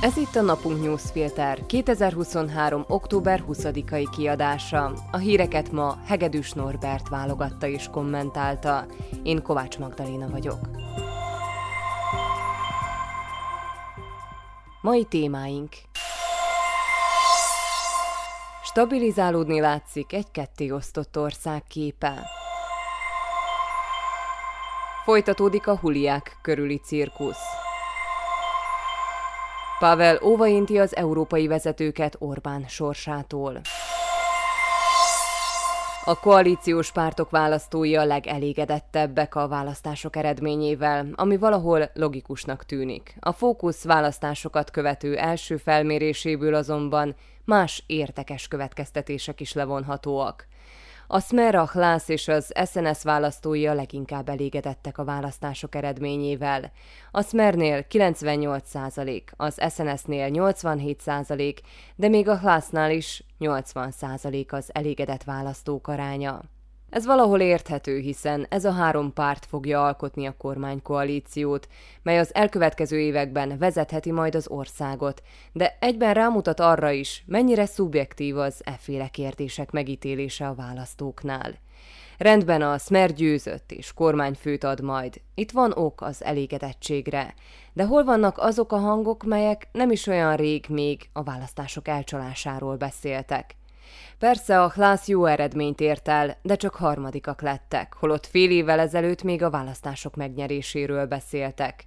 Ez 0.00 0.16
itt 0.16 0.34
a 0.34 0.40
Napunk 0.40 0.82
Newsfilter 0.82 1.66
2023. 1.66 2.84
október 2.88 3.44
20-ai 3.48 4.06
kiadása. 4.16 4.92
A 5.10 5.16
híreket 5.16 5.72
ma 5.72 5.98
Hegedűs 6.06 6.52
Norbert 6.52 7.08
válogatta 7.08 7.66
és 7.66 7.88
kommentálta. 7.90 8.86
Én 9.22 9.42
Kovács 9.42 9.78
Magdalena 9.78 10.28
vagyok. 10.30 10.58
Mai 14.80 15.04
témáink 15.04 15.72
Stabilizálódni 18.62 19.60
látszik 19.60 20.12
egy 20.12 20.30
ketté 20.30 20.70
osztott 20.70 21.18
ország 21.18 21.62
képe. 21.68 22.26
Folytatódik 25.04 25.66
a 25.66 25.78
huliák 25.78 26.38
körüli 26.42 26.76
cirkusz. 26.76 27.57
Pavel 29.78 30.18
óvainti 30.22 30.78
az 30.78 30.96
európai 30.96 31.46
vezetőket 31.46 32.16
Orbán 32.18 32.64
sorsától. 32.68 33.60
A 36.04 36.20
koalíciós 36.20 36.92
pártok 36.92 37.30
választói 37.30 37.96
a 37.96 38.04
legelégedettebbek 38.04 39.34
a 39.34 39.48
választások 39.48 40.16
eredményével, 40.16 41.08
ami 41.14 41.36
valahol 41.36 41.90
logikusnak 41.94 42.64
tűnik. 42.64 43.16
A 43.20 43.32
Fókusz 43.32 43.84
választásokat 43.84 44.70
követő 44.70 45.16
első 45.16 45.56
felméréséből 45.56 46.54
azonban 46.54 47.14
más 47.44 47.84
értekes 47.86 48.48
következtetések 48.48 49.40
is 49.40 49.52
levonhatóak. 49.52 50.47
A 51.10 51.20
Smer, 51.20 51.54
a 51.54 51.66
Hlász 51.66 52.08
és 52.08 52.28
az 52.28 52.52
SNS 52.70 53.02
választói 53.02 53.66
a 53.66 53.74
leginkább 53.74 54.28
elégedettek 54.28 54.98
a 54.98 55.04
választások 55.04 55.74
eredményével. 55.74 56.72
A 57.10 57.22
Smernél 57.22 57.84
98% 57.90 59.22
az 59.36 59.60
SNS-nél 59.70 60.28
87% 60.32 61.56
de 61.96 62.08
még 62.08 62.28
a 62.28 62.38
Hlásznál 62.38 62.90
is 62.90 63.24
80% 63.40 64.50
az 64.50 64.70
elégedett 64.72 65.22
választók 65.22 65.88
aránya. 65.88 66.40
Ez 66.90 67.06
valahol 67.06 67.40
érthető, 67.40 67.98
hiszen 67.98 68.46
ez 68.48 68.64
a 68.64 68.72
három 68.72 69.12
párt 69.12 69.46
fogja 69.46 69.84
alkotni 69.84 70.26
a 70.26 70.36
kormánykoalíciót, 70.36 71.68
mely 72.02 72.18
az 72.18 72.34
elkövetkező 72.34 72.98
években 72.98 73.58
vezetheti 73.58 74.10
majd 74.10 74.34
az 74.34 74.48
országot, 74.48 75.22
de 75.52 75.76
egyben 75.80 76.14
rámutat 76.14 76.60
arra 76.60 76.90
is, 76.90 77.24
mennyire 77.26 77.66
szubjektív 77.66 78.38
az 78.38 78.60
efféle 78.64 79.08
kérdések 79.08 79.70
megítélése 79.70 80.46
a 80.46 80.54
választóknál. 80.54 81.58
Rendben 82.18 82.62
a 82.62 82.78
Smer 82.78 83.12
győzött 83.12 83.72
és 83.72 83.92
kormányfőt 83.92 84.64
ad 84.64 84.80
majd. 84.80 85.20
Itt 85.34 85.50
van 85.50 85.72
ok 85.72 86.00
az 86.00 86.24
elégedettségre. 86.24 87.34
De 87.72 87.84
hol 87.84 88.04
vannak 88.04 88.38
azok 88.38 88.72
a 88.72 88.78
hangok, 88.78 89.24
melyek 89.24 89.68
nem 89.72 89.90
is 89.90 90.06
olyan 90.06 90.36
rég 90.36 90.66
még 90.68 91.08
a 91.12 91.22
választások 91.22 91.88
elcsalásáról 91.88 92.76
beszéltek? 92.76 93.56
Persze 94.18 94.62
a 94.62 94.70
Hlász 94.70 95.08
jó 95.08 95.24
eredményt 95.24 95.80
ért 95.80 96.08
el, 96.08 96.36
de 96.42 96.56
csak 96.56 96.74
harmadikak 96.74 97.42
lettek, 97.42 97.94
holott 97.94 98.26
fél 98.26 98.50
évvel 98.50 98.78
ezelőtt 98.78 99.22
még 99.22 99.42
a 99.42 99.50
választások 99.50 100.16
megnyeréséről 100.16 101.06
beszéltek. 101.06 101.86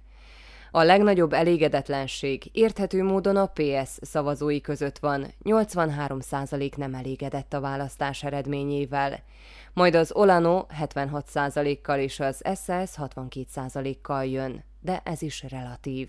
A 0.74 0.82
legnagyobb 0.82 1.32
elégedetlenség 1.32 2.48
érthető 2.52 3.02
módon 3.02 3.36
a 3.36 3.46
PS 3.46 3.98
szavazói 4.00 4.60
között 4.60 4.98
van, 4.98 5.26
83% 5.44 6.76
nem 6.76 6.94
elégedett 6.94 7.52
a 7.52 7.60
választás 7.60 8.24
eredményével. 8.24 9.22
Majd 9.72 9.94
az 9.94 10.12
Olano 10.14 10.66
76%-kal 10.80 11.98
és 11.98 12.20
az 12.20 12.42
SS 12.54 12.94
62%-kal 12.96 14.24
jön, 14.24 14.64
de 14.80 15.00
ez 15.04 15.22
is 15.22 15.44
relatív. 15.48 16.08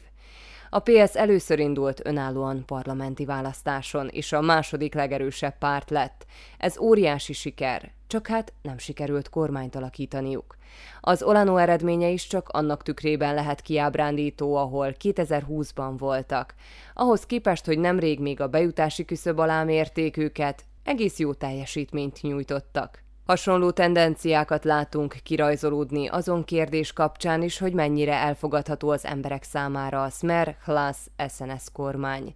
A 0.74 0.80
PS 0.80 1.16
először 1.16 1.60
indult 1.60 2.02
önállóan 2.04 2.66
parlamenti 2.66 3.26
választáson, 3.26 4.08
és 4.08 4.32
a 4.32 4.42
második 4.42 4.94
legerősebb 4.94 5.58
párt 5.58 5.90
lett. 5.90 6.26
Ez 6.58 6.80
óriási 6.80 7.34
siker, 7.34 7.92
csak 8.08 8.28
hát 8.28 8.54
nem 8.62 8.78
sikerült 8.78 9.30
kormányt 9.30 9.76
alakítaniuk. 9.76 10.56
Az 11.02 11.24
Olano 11.24 11.58
eredménye 11.58 12.10
is 12.10 12.28
csak 12.28 12.50
annak 12.50 12.84
tükrében 12.84 13.34
lehet 13.34 13.62
kiábrándító, 13.62 14.56
ahol 14.56 14.96
2020-ban 15.04 15.94
voltak. 15.98 16.54
Ahhoz 16.94 17.26
képest, 17.26 17.66
hogy 17.66 17.80
nemrég 17.80 18.20
még 18.20 18.42
a 18.42 18.48
bejutási 18.48 19.06
küszöb 19.06 19.40
alá 19.40 19.64
mérték 19.64 20.18
őket, 20.18 20.64
egész 20.84 21.20
jó 21.20 21.34
teljesítményt 21.34 22.22
nyújtottak. 22.22 23.03
Hasonló 23.26 23.72
tendenciákat 23.72 24.64
látunk 24.64 25.16
kirajzolódni 25.24 26.08
azon 26.08 26.44
kérdés 26.44 26.94
kapcsán 26.94 27.42
is, 27.42 27.58
hogy 27.58 27.74
mennyire 27.74 28.14
elfogadható 28.14 28.90
az 28.90 29.06
emberek 29.06 29.44
számára 29.44 30.04
a 30.04 30.10
Smer, 30.10 30.58
Hlas, 30.64 30.98
SNS 31.30 31.64
kormány. 31.74 32.36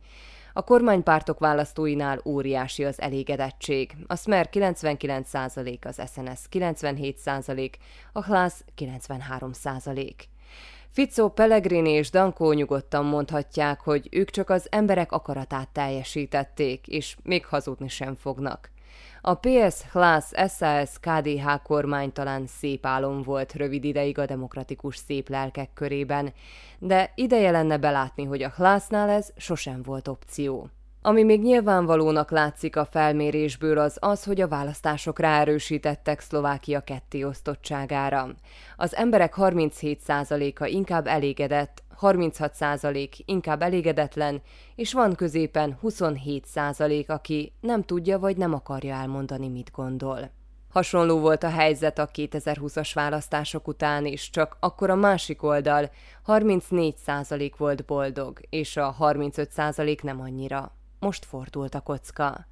A 0.54 0.62
kormánypártok 0.62 1.40
választóinál 1.40 2.22
óriási 2.26 2.86
az 2.86 3.02
elégedettség. 3.02 3.96
A 4.08 4.16
Smer 4.16 4.50
99%, 4.52 5.86
az 5.86 6.02
SNS 6.14 6.42
97%, 6.52 7.72
a 8.14 8.24
Hlas 8.26 8.54
93%. 8.78 10.14
Fico, 10.90 11.30
Pellegrini 11.30 11.92
és 11.92 12.10
Dankó 12.10 12.52
nyugodtan 12.52 13.06
mondhatják, 13.06 13.80
hogy 13.80 14.08
ők 14.12 14.30
csak 14.30 14.50
az 14.50 14.68
emberek 14.70 15.12
akaratát 15.12 15.70
teljesítették, 15.70 16.88
és 16.88 17.18
még 17.24 17.46
hazudni 17.46 17.88
sem 17.88 18.16
fognak. 18.16 18.72
A 19.22 19.34
PS 19.34 19.82
Hlász 19.92 20.32
SAS 20.58 20.90
KDH 21.00 21.48
kormány 21.64 22.12
talán 22.12 22.48
szép 22.48 22.86
álom 22.86 23.22
volt 23.22 23.54
rövid 23.54 23.84
ideig 23.84 24.18
a 24.18 24.26
demokratikus 24.26 24.98
szép 24.98 25.30
lelkek 25.30 25.70
körében, 25.74 26.34
de 26.80 27.12
ideje 27.16 27.52
lenne 27.52 27.78
belátni, 27.78 28.24
hogy 28.24 28.44
a 28.44 28.54
Hlásznál 28.56 29.10
ez 29.10 29.30
sosem 29.38 29.82
volt 29.82 30.08
opció. 30.08 30.70
Ami 31.02 31.24
még 31.24 31.42
nyilvánvalónak 31.42 32.32
látszik 32.32 32.76
a 32.76 32.86
felmérésből 32.86 33.78
az 33.78 33.98
az, 34.00 34.24
hogy 34.24 34.42
a 34.42 34.48
választások 34.48 35.20
ráerősítettek 35.20 36.20
Szlovákia 36.20 36.82
kettéosztottságára. 36.82 38.30
Az 38.78 38.96
emberek 38.96 39.34
37%-a 39.38 40.66
inkább 40.66 41.08
elégedett, 41.08 41.84
36% 42.02 43.10
inkább 43.26 43.62
elégedetlen, 43.62 44.42
és 44.76 44.94
van 44.94 45.16
középen 45.16 45.78
27% 45.84 47.08
aki 47.08 47.54
nem 47.60 47.84
tudja 47.84 48.20
vagy 48.20 48.38
nem 48.38 48.54
akarja 48.54 48.96
elmondani, 48.96 49.48
mit 49.48 49.72
gondol. 49.72 50.32
Hasonló 50.70 51.20
volt 51.20 51.44
a 51.44 51.50
helyzet 51.50 52.00
a 52.00 52.08
2020-as 52.08 52.92
választások 52.94 53.68
után 53.68 54.06
is, 54.06 54.30
csak 54.30 54.58
akkor 54.60 54.90
a 54.90 54.96
másik 54.96 55.44
oldal 55.44 55.92
34% 56.26 57.52
volt 57.58 57.86
boldog, 57.86 58.40
és 58.50 58.78
a 58.78 58.96
35% 59.00 60.04
nem 60.04 60.22
annyira. 60.22 60.72
Most 61.00 61.26
fordult 61.26 61.76
a 61.76 61.80
kocka. 61.82 62.46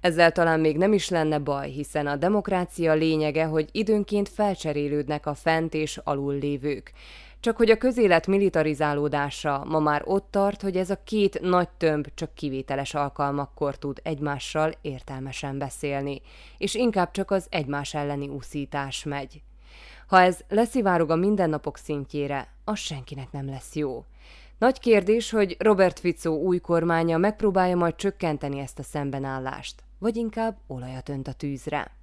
Ezzel 0.00 0.32
talán 0.32 0.60
még 0.60 0.76
nem 0.76 0.92
is 0.92 1.08
lenne 1.08 1.38
baj, 1.38 1.70
hiszen 1.70 2.06
a 2.06 2.16
demokrácia 2.16 2.94
lényege, 2.94 3.44
hogy 3.44 3.68
időnként 3.72 4.28
felcserélődnek 4.28 5.26
a 5.26 5.34
fent 5.34 5.74
és 5.74 6.00
alul 6.04 6.34
lévők. 6.34 6.92
Csak 7.40 7.56
hogy 7.56 7.70
a 7.70 7.78
közélet 7.78 8.26
militarizálódása 8.26 9.64
ma 9.68 9.78
már 9.78 10.02
ott 10.04 10.28
tart, 10.30 10.62
hogy 10.62 10.76
ez 10.76 10.90
a 10.90 11.02
két 11.04 11.40
nagy 11.40 11.68
tömb 11.68 12.06
csak 12.14 12.34
kivételes 12.34 12.94
alkalmakkor 12.94 13.78
tud 13.78 14.00
egymással 14.02 14.72
értelmesen 14.80 15.58
beszélni, 15.58 16.20
és 16.58 16.74
inkább 16.74 17.10
csak 17.10 17.30
az 17.30 17.46
egymás 17.50 17.94
elleni 17.94 18.28
úszítás 18.28 19.04
megy. 19.04 19.42
Ha 20.06 20.20
ez 20.20 20.40
leszivárog 20.48 21.10
a 21.10 21.16
mindennapok 21.16 21.76
szintjére, 21.76 22.48
az 22.64 22.78
senkinek 22.78 23.30
nem 23.30 23.48
lesz 23.48 23.74
jó. 23.74 24.04
Nagy 24.58 24.80
kérdés, 24.80 25.30
hogy 25.30 25.56
Robert 25.58 25.98
Fico 25.98 26.30
új 26.30 26.58
kormánya 26.58 27.16
megpróbálja 27.16 27.76
majd 27.76 27.94
csökkenteni 27.94 28.58
ezt 28.58 28.78
a 28.78 28.82
szembenállást, 28.82 29.82
vagy 29.98 30.16
inkább 30.16 30.56
olajat 30.66 31.08
önt 31.08 31.28
a 31.28 31.32
tűzre. 31.32 31.96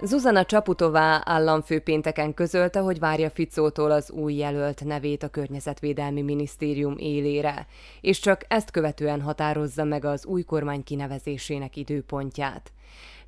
Zuzana 0.00 0.44
Csaputová 0.44 1.22
államfő 1.24 1.80
pénteken 1.80 2.34
közölte, 2.34 2.80
hogy 2.80 2.98
várja 2.98 3.30
Ficótól 3.30 3.90
az 3.90 4.10
új 4.10 4.34
jelölt 4.34 4.84
nevét 4.84 5.22
a 5.22 5.28
Környezetvédelmi 5.28 6.22
Minisztérium 6.22 6.94
élére, 6.98 7.66
és 8.00 8.18
csak 8.18 8.44
ezt 8.48 8.70
követően 8.70 9.20
határozza 9.20 9.84
meg 9.84 10.04
az 10.04 10.26
új 10.26 10.42
kormány 10.42 10.84
kinevezésének 10.84 11.76
időpontját. 11.76 12.72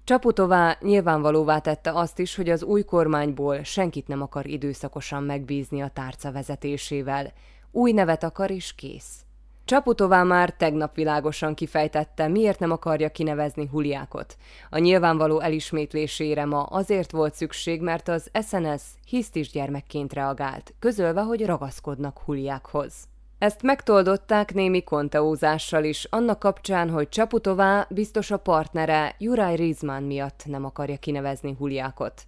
Csaputová 0.05 0.77
nyilvánvalóvá 0.81 1.59
tette 1.59 1.93
azt 1.93 2.19
is, 2.19 2.37
hogy 2.37 2.49
az 2.49 2.63
új 2.63 2.83
kormányból 2.83 3.63
senkit 3.63 4.09
nem 4.09 4.23
akar 4.23 4.47
időszakosan 4.47 5.23
megbízni 5.23 5.81
a 5.81 5.89
tárca 5.89 6.33
vezetésével. 6.33 7.33
Új 7.71 7.93
nevet 7.93 8.25
akar 8.25 8.51
és 8.51 8.75
kész. 8.75 9.25
Csaputová 9.71 10.23
már 10.23 10.51
tegnap 10.51 10.95
világosan 10.95 11.55
kifejtette, 11.55 12.29
miért 12.29 12.59
nem 12.59 12.71
akarja 12.71 13.09
kinevezni 13.09 13.67
Huliákot. 13.67 14.37
A 14.71 14.79
nyilvánvaló 14.79 15.41
elismétlésére 15.41 16.45
ma 16.45 16.63
azért 16.63 17.11
volt 17.11 17.35
szükség, 17.35 17.81
mert 17.81 18.09
az 18.09 18.31
SNS 18.47 18.83
hisztis 19.05 19.51
gyermekként 19.51 20.13
reagált, 20.13 20.75
közölve, 20.79 21.21
hogy 21.21 21.47
ragaszkodnak 21.47 22.19
Huliákhoz. 22.19 22.95
Ezt 23.39 23.63
megtoldották 23.63 24.55
némi 24.55 24.83
konteózással 24.83 25.85
is, 25.85 26.05
annak 26.05 26.39
kapcsán, 26.39 26.91
hogy 26.91 27.09
Csaputová 27.09 27.87
biztos 27.91 28.31
a 28.31 28.37
partnere 28.37 29.15
Juraj 29.19 29.57
Rizman 29.57 30.03
miatt 30.03 30.43
nem 30.47 30.65
akarja 30.65 30.97
kinevezni 30.97 31.55
Huliákot. 31.59 32.23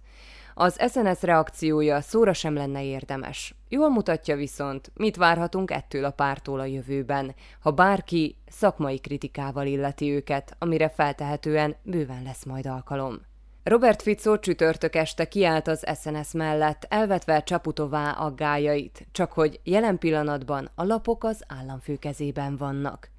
Az 0.53 0.79
SNS 0.91 1.21
reakciója 1.21 2.01
szóra 2.01 2.33
sem 2.33 2.53
lenne 2.53 2.83
érdemes. 2.83 3.55
Jól 3.69 3.89
mutatja 3.89 4.35
viszont, 4.35 4.91
mit 4.95 5.15
várhatunk 5.15 5.71
ettől 5.71 6.05
a 6.05 6.11
pártól 6.11 6.59
a 6.59 6.65
jövőben, 6.65 7.35
ha 7.59 7.71
bárki 7.71 8.35
szakmai 8.47 8.99
kritikával 8.99 9.65
illeti 9.65 10.11
őket, 10.11 10.55
amire 10.59 10.89
feltehetően 10.89 11.75
bőven 11.83 12.23
lesz 12.23 12.45
majd 12.45 12.65
alkalom. 12.65 13.21
Robert 13.63 14.01
Fico 14.01 14.39
csütörtök 14.39 14.95
este 14.95 15.27
kiállt 15.27 15.67
az 15.67 15.85
SNS 16.01 16.31
mellett, 16.33 16.85
elvetve 16.89 17.43
Csaputová 17.43 18.11
aggájait, 18.11 19.07
csak 19.11 19.31
hogy 19.31 19.59
jelen 19.63 19.97
pillanatban 19.97 20.69
a 20.75 20.83
lapok 20.83 21.23
az 21.23 21.43
államfő 21.47 21.95
kezében 21.95 22.57
vannak. 22.57 23.12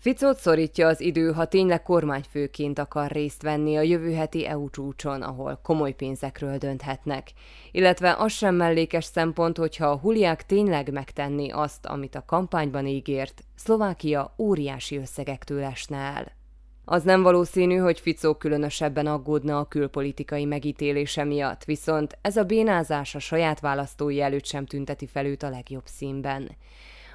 Ficót 0.00 0.38
szorítja 0.38 0.86
az 0.86 1.00
idő, 1.00 1.32
ha 1.32 1.44
tényleg 1.44 1.82
kormányfőként 1.82 2.78
akar 2.78 3.10
részt 3.10 3.42
venni 3.42 3.76
a 3.76 3.80
jövő 3.80 4.12
heti 4.12 4.46
EU 4.46 4.70
csúcson, 4.70 5.22
ahol 5.22 5.60
komoly 5.62 5.92
pénzekről 5.92 6.58
dönthetnek. 6.58 7.32
Illetve 7.70 8.14
az 8.18 8.32
sem 8.32 8.54
mellékes 8.54 9.04
szempont, 9.04 9.56
hogyha 9.56 9.86
a 9.86 9.98
huliák 9.98 10.46
tényleg 10.46 10.92
megtenni 10.92 11.50
azt, 11.50 11.86
amit 11.86 12.14
a 12.14 12.24
kampányban 12.26 12.86
ígért, 12.86 13.42
Szlovákia 13.56 14.34
óriási 14.38 14.96
összegektől 14.96 15.62
esne 15.62 15.96
el. 15.96 16.36
Az 16.84 17.02
nem 17.02 17.22
valószínű, 17.22 17.76
hogy 17.76 18.00
Ficó 18.00 18.34
különösebben 18.34 19.06
aggódna 19.06 19.58
a 19.58 19.68
külpolitikai 19.68 20.44
megítélése 20.44 21.24
miatt, 21.24 21.64
viszont 21.64 22.18
ez 22.20 22.36
a 22.36 22.44
bénázás 22.44 23.14
a 23.14 23.18
saját 23.18 23.60
választói 23.60 24.20
előtt 24.20 24.44
sem 24.44 24.66
tünteti 24.66 25.06
fel 25.06 25.26
őt 25.26 25.42
a 25.42 25.48
legjobb 25.48 25.86
színben. 25.86 26.50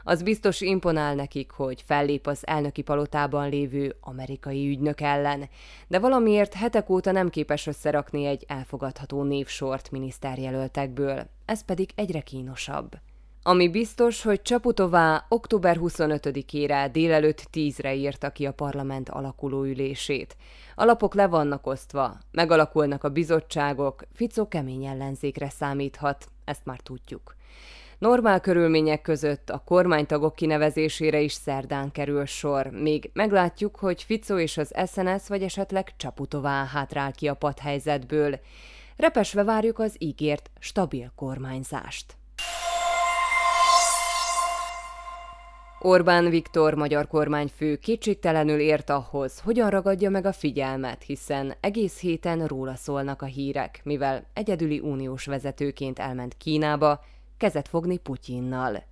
Az 0.04 0.24
biztos 0.24 0.62
imponál 0.62 1.16
nekik, 1.16 1.52
hogy 1.52 1.84
fellép 1.86 2.28
az 2.28 2.48
elnöki 2.48 2.82
palotában 2.82 3.50
lévő 3.50 3.96
amerikai 4.00 4.70
ügynök 4.70 5.02
ellen, 5.02 5.50
de 5.88 6.00
valamiért 6.00 6.54
hetek 6.54 6.90
óta 6.90 7.12
nem 7.12 7.30
képes 7.30 7.68
összerakni 7.68 8.26
egy 8.26 8.44
elfogadható 8.48 9.24
névsort 9.24 9.92
miniszterjelöltekből, 9.92 11.28
ez 11.46 11.66
pedig 11.66 11.90
egyre 11.96 12.22
kínosabb. 12.22 12.92
Ami 13.46 13.70
biztos, 13.70 14.22
hogy 14.22 14.42
Csaputová 14.42 15.26
október 15.30 15.78
25-ére 15.80 16.90
délelőtt 16.92 17.48
10-re 17.54 17.96
írta 17.96 18.30
ki 18.30 18.46
a 18.46 18.54
parlament 18.54 19.10
alakuló 19.10 19.64
ülését. 19.64 20.36
A 20.76 20.84
lapok 20.84 21.14
le 21.14 21.28
vannak 21.28 21.68
osztva, 21.68 22.18
megalakulnak 22.32 23.04
a 23.04 23.10
bizottságok, 23.10 24.04
Fico 24.14 24.48
kemény 24.48 24.86
ellenzékre 24.86 25.50
számíthat, 25.50 26.28
ezt 26.46 26.66
már 26.66 26.80
tudjuk. 26.80 27.36
Normál 28.04 28.40
körülmények 28.40 29.02
között 29.02 29.50
a 29.50 29.62
kormánytagok 29.66 30.36
kinevezésére 30.36 31.20
is 31.20 31.32
szerdán 31.32 31.92
kerül 31.92 32.26
sor, 32.26 32.68
még 32.68 33.10
meglátjuk, 33.14 33.76
hogy 33.76 34.04
Fico 34.04 34.40
és 34.40 34.58
az 34.58 34.74
SNS 34.88 35.28
vagy 35.28 35.44
esetleg 35.44 35.94
Csaputová 35.98 36.66
hátrál 36.66 37.12
ki 37.12 37.28
a 37.28 37.34
padhelyzetből. 37.34 38.40
Repesve 38.98 39.44
várjuk 39.44 39.80
az 39.80 39.96
ígért 39.98 40.50
stabil 40.60 41.12
kormányzást. 41.16 42.16
Orbán 45.80 46.30
Viktor 46.30 46.74
magyar 46.74 47.08
kormányfő 47.08 47.76
kétségtelenül 47.76 48.60
ért 48.60 48.90
ahhoz, 48.90 49.40
hogyan 49.40 49.70
ragadja 49.70 50.10
meg 50.10 50.26
a 50.26 50.34
figyelmet, 50.34 51.04
hiszen 51.04 51.54
egész 51.60 52.00
héten 52.00 52.46
róla 52.46 52.76
szólnak 52.76 53.22
a 53.22 53.26
hírek, 53.26 53.82
mivel 53.84 54.26
egyedüli 54.34 54.80
uniós 54.80 55.26
vezetőként 55.26 56.00
elment 56.00 56.38
Kínába, 56.38 57.02
kezet 57.44 57.68
fogni 57.68 57.98
Putyinnal. 57.98 58.84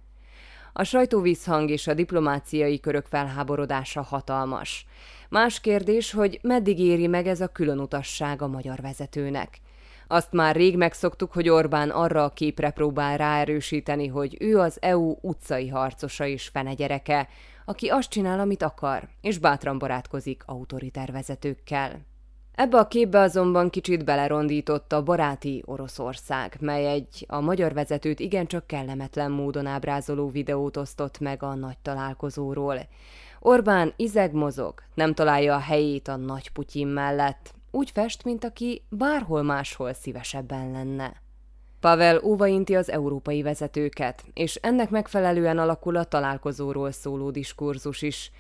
A 0.74 0.84
sajtóvízhang 0.84 1.70
és 1.70 1.88
a 1.88 1.94
diplomáciai 1.94 2.80
körök 2.80 3.06
felháborodása 3.06 4.02
hatalmas. 4.02 4.86
Más 5.30 5.60
kérdés, 5.60 6.12
hogy 6.12 6.40
meddig 6.42 6.80
éri 6.80 7.08
meg 7.08 7.28
ez 7.28 7.42
a 7.42 7.48
különutasság 7.48 8.42
a 8.42 8.48
magyar 8.48 8.82
vezetőnek. 8.82 9.60
Azt 10.08 10.32
már 10.32 10.56
rég 10.56 10.78
megszoktuk, 10.78 11.32
hogy 11.32 11.50
Orbán 11.50 11.90
arra 11.90 12.24
a 12.24 12.30
képre 12.30 12.72
próbál 12.72 13.18
ráerősíteni, 13.18 14.08
hogy 14.08 14.38
ő 14.40 14.60
az 14.60 14.78
EU 14.82 15.16
utcai 15.22 15.68
harcosa 15.68 16.26
és 16.26 16.48
fenegyereke, 16.48 17.28
aki 17.66 17.88
azt 17.88 18.10
csinál, 18.10 18.40
amit 18.40 18.64
akar, 18.64 19.08
és 19.22 19.38
bátran 19.38 19.78
barátkozik 19.78 20.44
autoritár 20.46 21.12
vezetőkkel. 21.12 22.11
Ebbe 22.56 22.78
a 22.78 22.88
képbe 22.88 23.20
azonban 23.20 23.70
kicsit 23.70 24.10
a 24.90 25.04
baráti 25.04 25.64
Oroszország, 25.66 26.58
mely 26.60 26.88
egy 26.88 27.26
a 27.28 27.40
magyar 27.40 27.74
vezetőt 27.74 28.20
igencsak 28.20 28.68
kellemetlen 28.68 29.32
módon 29.32 29.66
ábrázoló 29.66 30.30
videót 30.30 30.78
osztott 30.78 31.20
meg 31.20 31.44
a 31.44 31.56
nagy 31.56 31.78
találkozóról. 31.82 32.80
Orbán 33.40 33.94
izeg 33.96 34.34
mozog, 34.34 34.74
nem 34.94 35.14
találja 35.14 35.56
a 35.56 35.60
helyét 35.60 36.08
a 36.08 36.16
nagy 36.16 36.52
Putyin 36.52 36.88
mellett, 36.88 37.54
úgy 37.72 37.92
fest, 37.92 38.24
mint 38.24 38.44
aki 38.44 38.82
bárhol 38.90 39.42
máshol 39.42 39.94
szívesebben 39.94 40.72
lenne. 40.72 41.22
Pavel 41.80 42.20
óvainti 42.24 42.76
az 42.76 42.92
európai 42.92 43.42
vezetőket, 43.42 44.24
és 44.34 44.56
ennek 44.56 44.90
megfelelően 44.90 45.58
alakul 45.58 45.96
a 45.96 46.04
találkozóról 46.04 46.92
szóló 46.92 47.32
diskurzus 47.32 48.02
is. 48.02 48.32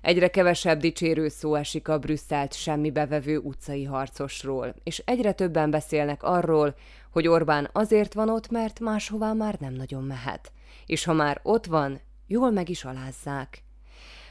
Egyre 0.00 0.28
kevesebb 0.28 0.80
dicsérő 0.80 1.28
szó 1.28 1.54
esik 1.54 1.88
a 1.88 1.98
Brüsszelt 1.98 2.54
semmibevevő 2.54 3.38
utcai 3.38 3.84
harcosról, 3.84 4.74
és 4.82 5.02
egyre 5.04 5.32
többen 5.32 5.70
beszélnek 5.70 6.22
arról, 6.22 6.74
hogy 7.10 7.28
Orbán 7.28 7.68
azért 7.72 8.14
van 8.14 8.28
ott, 8.28 8.50
mert 8.50 8.80
máshová 8.80 9.32
már 9.32 9.56
nem 9.58 9.72
nagyon 9.72 10.02
mehet. 10.02 10.52
És 10.86 11.04
ha 11.04 11.12
már 11.12 11.40
ott 11.42 11.66
van, 11.66 12.00
jól 12.26 12.50
meg 12.50 12.68
is 12.68 12.84
alázzák. 12.84 13.62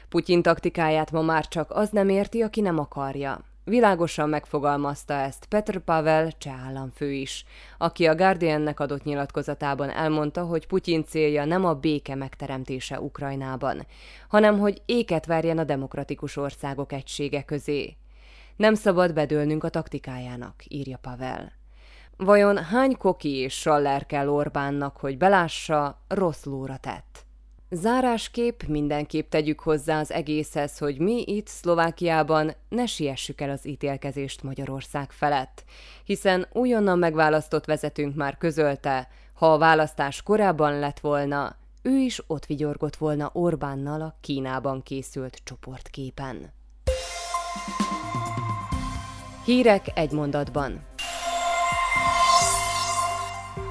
Putyin 0.08 0.42
taktikáját 0.42 1.10
ma 1.10 1.22
már 1.22 1.48
csak 1.48 1.70
az 1.70 1.90
nem 1.90 2.08
érti, 2.08 2.42
aki 2.42 2.60
nem 2.60 2.78
akarja. 2.78 3.44
Világosan 3.70 4.28
megfogalmazta 4.28 5.14
ezt 5.14 5.44
Petr 5.44 5.78
Pavel 5.78 6.32
cseh 6.38 6.66
államfő 6.66 7.12
is, 7.12 7.44
aki 7.78 8.06
a 8.06 8.14
Guardiannek 8.14 8.80
adott 8.80 9.04
nyilatkozatában 9.04 9.90
elmondta, 9.90 10.44
hogy 10.44 10.66
Putyin 10.66 11.04
célja 11.04 11.44
nem 11.44 11.64
a 11.64 11.74
béke 11.74 12.14
megteremtése 12.14 13.00
Ukrajnában, 13.00 13.86
hanem 14.28 14.58
hogy 14.58 14.82
éket 14.86 15.26
verjen 15.26 15.58
a 15.58 15.64
demokratikus 15.64 16.36
országok 16.36 16.92
egysége 16.92 17.42
közé. 17.42 17.96
Nem 18.56 18.74
szabad 18.74 19.12
bedőlnünk 19.14 19.64
a 19.64 19.68
taktikájának, 19.68 20.54
írja 20.68 20.98
Pavel. 21.00 21.52
Vajon 22.16 22.64
hány 22.64 22.96
koki 22.96 23.36
és 23.36 23.54
saller 23.54 24.06
kell 24.06 24.28
Orbánnak, 24.28 24.96
hogy 24.96 25.18
belássa, 25.18 26.00
rossz 26.08 26.44
lóra 26.44 26.76
tett? 26.76 27.24
Zárásképp 27.72 28.62
mindenképp 28.62 29.30
tegyük 29.30 29.60
hozzá 29.60 30.00
az 30.00 30.12
egészhez, 30.12 30.78
hogy 30.78 30.98
mi 30.98 31.22
itt 31.26 31.46
Szlovákiában 31.46 32.54
ne 32.68 32.86
siessük 32.86 33.40
el 33.40 33.50
az 33.50 33.66
ítélkezést 33.66 34.42
Magyarország 34.42 35.10
felett, 35.10 35.64
hiszen 36.04 36.46
újonnan 36.52 36.98
megválasztott 36.98 37.64
vezetőnk 37.64 38.14
már 38.14 38.36
közölte, 38.38 39.08
ha 39.34 39.52
a 39.52 39.58
választás 39.58 40.22
korábban 40.22 40.78
lett 40.78 41.00
volna, 41.00 41.56
ő 41.82 41.96
is 41.96 42.22
ott 42.26 42.46
vigyorgott 42.46 42.96
volna 42.96 43.30
Orbánnal 43.32 44.00
a 44.00 44.16
Kínában 44.20 44.82
készült 44.82 45.40
csoportképen. 45.44 46.52
Hírek 49.44 49.86
egy 49.94 50.12
mondatban. 50.12 50.88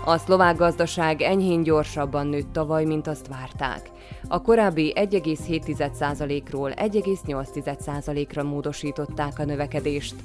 A 0.05 0.17
szlovák 0.17 0.57
gazdaság 0.57 1.21
enyhén 1.21 1.63
gyorsabban 1.63 2.27
nőtt 2.27 2.53
tavaly, 2.53 2.85
mint 2.85 3.07
azt 3.07 3.27
várták. 3.27 3.89
A 4.27 4.41
korábbi 4.41 4.93
1,7%-ról 4.95 6.71
1,8%-ra 6.75 8.43
módosították 8.43 9.39
a 9.39 9.45
növekedést. 9.45 10.15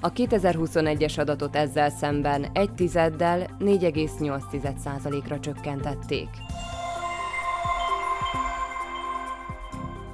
A 0.00 0.12
2021-es 0.12 1.18
adatot 1.18 1.56
ezzel 1.56 1.90
szemben 1.90 2.46
egy 2.52 2.70
tizeddel 2.70 3.56
4,8%-ra 3.60 5.40
csökkentették. 5.40 6.28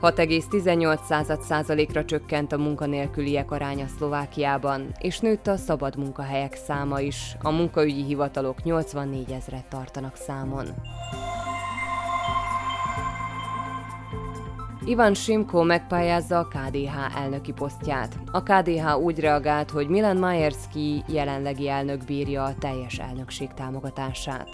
6,18%-ra 0.03 2.05
csökkent 2.05 2.53
a 2.53 2.59
munkanélküliek 2.59 3.51
aránya 3.51 3.87
Szlovákiában, 3.87 4.87
és 4.99 5.19
nőtt 5.19 5.47
a 5.47 5.57
szabad 5.57 5.97
munkahelyek 5.97 6.55
száma 6.55 7.01
is. 7.01 7.37
A 7.43 7.51
munkaügyi 7.51 8.03
hivatalok 8.03 8.63
84 8.63 9.31
ezret 9.31 9.69
tartanak 9.69 10.17
számon. 10.17 10.67
Ivan 14.89 15.15
Simko 15.15 15.63
megpályázza 15.63 16.39
a 16.39 16.49
KDH 16.49 17.17
elnöki 17.17 17.53
posztját. 17.53 18.19
A 18.33 18.43
KDH 18.43 18.99
úgy 18.99 19.21
reagált, 19.21 19.71
hogy 19.71 19.89
Milan 19.89 20.17
Majerski 20.17 21.05
jelenlegi 21.07 21.69
elnök 21.69 22.05
bírja 22.05 22.45
a 22.45 22.55
teljes 22.59 22.99
elnökség 22.99 23.49
támogatását. 23.55 24.49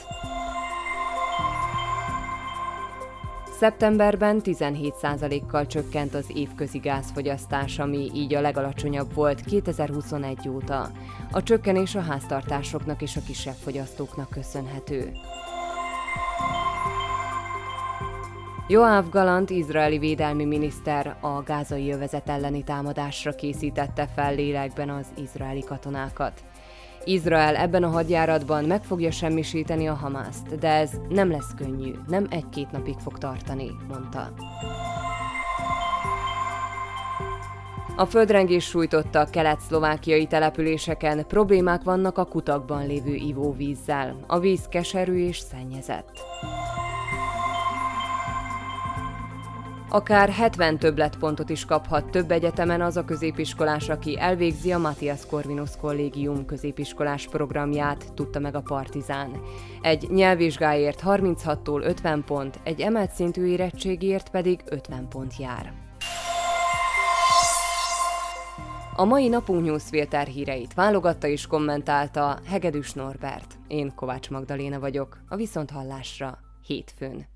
Szeptemberben 3.59 4.41
17%-kal 4.45 5.67
csökkent 5.67 6.15
az 6.15 6.27
évközi 6.35 6.79
gázfogyasztás, 6.79 7.79
ami 7.79 8.11
így 8.15 8.35
a 8.35 8.41
legalacsonyabb 8.41 9.15
volt 9.15 9.41
2021 9.41 10.49
óta. 10.49 10.91
A 11.31 11.43
csökkenés 11.43 11.95
a 11.95 12.01
háztartásoknak 12.01 13.03
és 13.03 13.17
a 13.17 13.21
kisebb 13.27 13.57
fogyasztóknak 13.63 14.31
köszönhető. 14.31 15.13
Joáv 18.69 19.09
Galant, 19.11 19.51
izraeli 19.51 19.99
védelmi 19.99 20.45
miniszter 20.45 21.17
a 21.21 21.43
gázai 21.43 21.85
jövezet 21.85 22.29
elleni 22.29 22.63
támadásra 22.63 23.35
készítette 23.35 24.07
fel 24.15 24.35
lélekben 24.35 24.91
az 24.91 25.07
izraeli 25.17 25.65
katonákat. 25.65 26.41
Izrael 27.05 27.57
ebben 27.57 27.83
a 27.83 27.89
hadjáratban 27.89 28.65
meg 28.65 28.85
fogja 28.85 29.11
semmisíteni 29.11 29.89
a 29.89 29.95
Hamászt, 29.95 30.59
de 30.59 30.69
ez 30.69 30.91
nem 31.09 31.31
lesz 31.31 31.55
könnyű, 31.57 31.93
nem 32.07 32.27
egy-két 32.31 32.71
napig 32.71 32.99
fog 32.99 33.19
tartani, 33.19 33.71
mondta. 33.89 34.33
A 37.97 38.07
földrengés 38.07 38.65
sújtotta 38.65 39.25
kelet-szlovákiai 39.31 40.27
településeken 40.27 41.27
problémák 41.27 41.83
vannak 41.83 42.19
a 42.19 42.25
kutakban 42.25 42.87
lévő 42.87 43.15
ivóvízzel. 43.15 44.17
A 44.27 44.39
víz 44.39 44.67
keserű 44.69 45.27
és 45.27 45.39
szennyezett. 45.39 46.11
Akár 49.95 50.29
70 50.29 50.79
többletpontot 50.79 51.51
is 51.51 51.65
kaphat 51.65 52.11
több 52.11 52.31
egyetemen 52.31 52.81
az 52.81 52.97
a 52.97 53.05
középiskolás, 53.05 53.89
aki 53.89 54.21
elvégzi 54.21 54.73
a 54.73 54.79
Matthias 54.79 55.27
Corvinus 55.27 55.71
Kollégium 55.81 56.47
középiskolás 56.47 57.29
programját, 57.29 58.15
tudta 58.15 58.39
meg 58.39 58.55
a 58.55 58.61
Partizán. 58.61 59.41
Egy 59.83 60.09
nyelvvizsgáért 60.11 61.03
36-tól 61.05 61.83
50 61.83 62.25
pont, 62.25 62.61
egy 62.65 62.81
emelt 62.81 63.11
szintű 63.11 63.47
érettségért 63.47 64.31
pedig 64.31 64.61
50 64.69 65.09
pont 65.09 65.37
jár. 65.37 65.73
A 68.97 69.05
mai 69.05 69.29
napunk 69.29 69.65
newsfilter 69.65 70.27
híreit 70.27 70.75
válogatta 70.75 71.27
és 71.27 71.47
kommentálta 71.47 72.39
Hegedűs 72.47 72.93
Norbert. 72.93 73.55
Én 73.69 73.95
Kovács 73.95 74.31
Magdaléna 74.31 74.81
vagyok, 74.81 75.19
a 75.29 75.37
Viszonthallásra 75.37 76.39
hétfőn. 76.67 77.34